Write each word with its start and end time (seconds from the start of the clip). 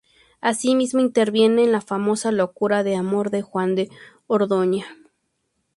Así 0.39 0.73
mismo, 0.73 0.99
interviene 0.99 1.63
en 1.63 1.71
la 1.71 1.79
famosa 1.79 2.31
"Locura 2.31 2.81
de 2.81 2.95
amor", 2.95 3.29
de 3.29 3.43
Juan 3.43 3.75
de 3.75 3.91
Orduña. 4.25 4.87